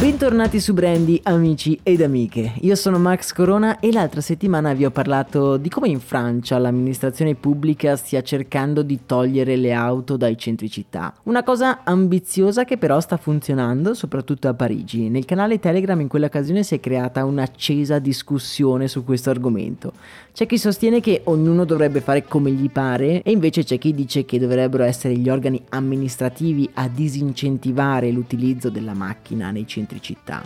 [0.00, 2.52] Bentornati su Brandy, amici ed amiche.
[2.60, 7.34] Io sono Max Corona e l'altra settimana vi ho parlato di come in Francia l'amministrazione
[7.34, 11.12] pubblica stia cercando di togliere le auto dai centri città.
[11.24, 15.08] Una cosa ambiziosa che però sta funzionando, soprattutto a Parigi.
[15.08, 19.94] Nel canale Telegram in quell'occasione si è creata un'accesa discussione su questo argomento.
[20.32, 24.24] C'è chi sostiene che ognuno dovrebbe fare come gli pare e invece c'è chi dice
[24.24, 30.42] che dovrebbero essere gli organi amministrativi a disincentivare l'utilizzo della macchina nei centri città.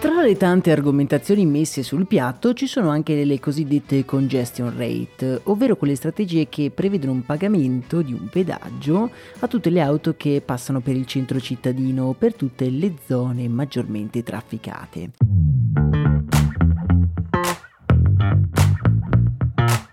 [0.00, 5.76] Tra le tante argomentazioni messe sul piatto ci sono anche le cosiddette congestion rate, ovvero
[5.76, 10.80] quelle strategie che prevedono un pagamento di un pedaggio a tutte le auto che passano
[10.80, 15.10] per il centro cittadino per tutte le zone maggiormente trafficate.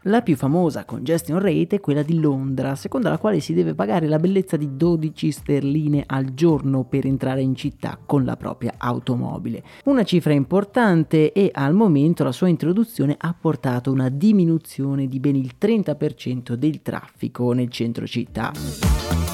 [0.07, 4.07] La più famosa congestion rate è quella di Londra, secondo la quale si deve pagare
[4.07, 9.63] la bellezza di 12 sterline al giorno per entrare in città con la propria automobile.
[9.85, 15.37] Una cifra importante e al momento la sua introduzione ha portato una diminuzione di ben
[15.37, 19.24] il 30% del traffico nel centro città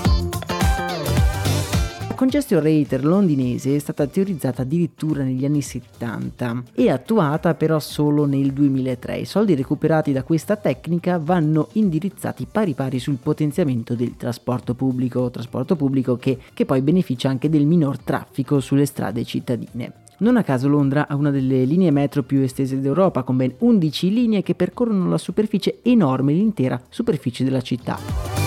[2.22, 8.54] congestion rate londinese è stata teorizzata addirittura negli anni 70 e attuata però solo nel
[8.54, 9.18] 2003.
[9.18, 15.32] I soldi recuperati da questa tecnica vanno indirizzati pari pari sul potenziamento del trasporto pubblico,
[15.32, 19.92] trasporto pubblico che, che poi beneficia anche del minor traffico sulle strade cittadine.
[20.20, 24.14] Non a caso Londra ha una delle linee metro più estese d'Europa, con ben 11
[24.14, 28.41] linee che percorrono la superficie enorme, l'intera superficie della città.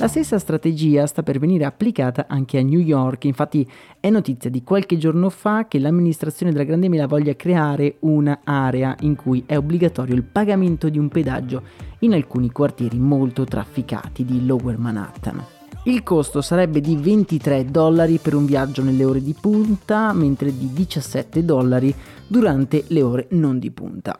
[0.00, 4.62] La stessa strategia sta per venire applicata anche a New York, infatti è notizia di
[4.62, 10.14] qualche giorno fa che l'amministrazione della Grande Mela voglia creare un'area in cui è obbligatorio
[10.14, 11.64] il pagamento di un pedaggio
[11.98, 15.44] in alcuni quartieri molto trafficati di Lower Manhattan.
[15.84, 20.72] Il costo sarebbe di 23 dollari per un viaggio nelle ore di punta, mentre di
[20.72, 21.94] 17 dollari
[22.26, 24.18] durante le ore non di punta.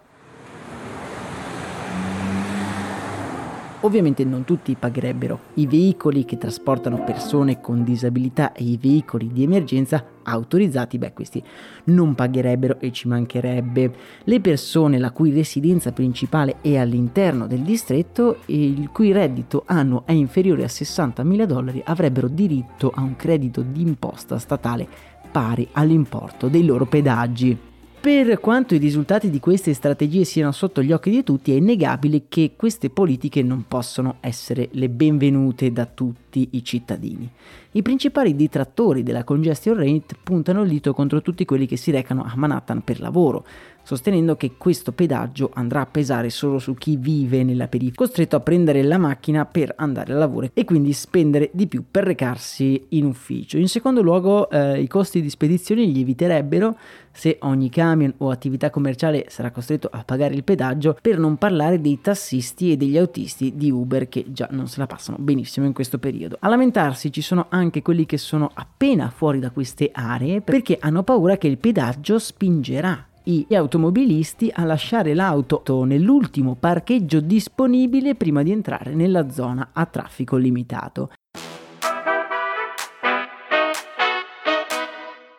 [3.83, 5.39] Ovviamente non tutti pagherebbero.
[5.55, 11.43] I veicoli che trasportano persone con disabilità e i veicoli di emergenza autorizzati, beh, questi
[11.85, 13.95] non pagherebbero e ci mancherebbe.
[14.25, 20.03] Le persone la cui residenza principale è all'interno del distretto e il cui reddito annuo
[20.05, 24.87] è inferiore a 60.000 dollari avrebbero diritto a un credito d'imposta statale
[25.31, 27.70] pari all'importo dei loro pedaggi.
[28.01, 32.23] Per quanto i risultati di queste strategie siano sotto gli occhi di tutti, è innegabile
[32.31, 37.31] che queste politiche non possono essere le benvenute da tutti i cittadini.
[37.73, 42.25] I principali detrattori della congestion rate puntano il dito contro tutti quelli che si recano
[42.25, 43.45] a Manhattan per lavoro,
[43.83, 48.41] sostenendo che questo pedaggio andrà a pesare solo su chi vive nella periferia, costretto a
[48.41, 53.05] prendere la macchina per andare al lavoro e quindi spendere di più per recarsi in
[53.05, 53.57] ufficio.
[53.57, 56.77] In secondo luogo, eh, i costi di spedizione lieviterebbero
[57.13, 61.81] se ogni camion o attività commerciale sarà costretto a pagare il pedaggio, per non parlare
[61.81, 65.73] dei tassisti e degli autisti di Uber che già non se la passano benissimo in
[65.73, 66.37] questo periodo.
[66.41, 71.03] A lamentarsi ci sono anche quelli che sono appena fuori da queste aree perché hanno
[71.03, 78.51] paura che il pedaggio spingerà gli automobilisti a lasciare l'auto nell'ultimo parcheggio disponibile prima di
[78.51, 81.11] entrare nella zona a traffico limitato.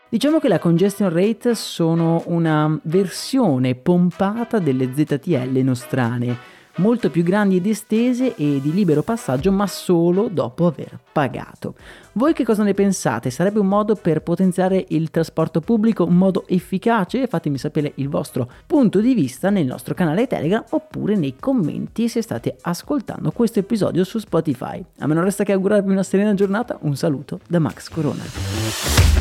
[0.10, 7.58] Diciamo che la congestion rate sono una versione pompata delle ZTL nostrane molto più grandi
[7.58, 11.76] ed estese e di libero passaggio, ma solo dopo aver pagato.
[12.14, 13.30] Voi che cosa ne pensate?
[13.30, 17.28] Sarebbe un modo per potenziare il trasporto pubblico, un modo efficace?
[17.28, 22.22] Fatemi sapere il vostro punto di vista nel nostro canale Telegram oppure nei commenti se
[22.22, 24.84] state ascoltando questo episodio su Spotify.
[25.00, 29.21] A me non resta che augurarvi una serena giornata, un saluto da Max Corona.